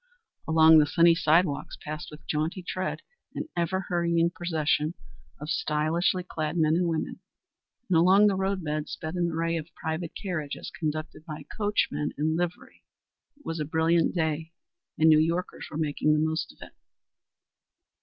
Along 0.47 0.79
the 0.79 0.87
sunny 0.87 1.13
sidewalks 1.13 1.77
passed 1.79 2.09
with 2.09 2.25
jaunty 2.25 2.63
tread 2.63 3.03
an 3.35 3.49
ever 3.55 3.81
hurrying 3.81 4.31
procession 4.31 4.95
of 5.39 5.47
stylishly 5.51 6.23
clad 6.23 6.57
men 6.57 6.73
and 6.75 6.87
women; 6.87 7.19
and 7.87 7.95
along 7.97 8.25
the 8.25 8.33
roadbed 8.35 8.89
sped 8.89 9.13
an 9.13 9.29
array 9.29 9.57
of 9.57 9.67
private 9.75 10.13
carriages 10.19 10.71
conducted 10.71 11.23
by 11.23 11.45
coachmen 11.55 12.13
in 12.17 12.35
livery. 12.35 12.83
It 13.37 13.45
was 13.45 13.59
a 13.59 13.63
brilliant 13.63 14.15
day, 14.15 14.53
and 14.97 15.07
New 15.07 15.19
Yorkers 15.19 15.67
were 15.69 15.77
making 15.77 16.13
the 16.13 16.19
most 16.27 16.51
of 16.51 16.57
it. 16.67 16.73